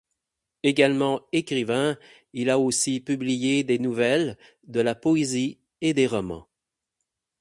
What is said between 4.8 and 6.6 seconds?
la poésie et des romans.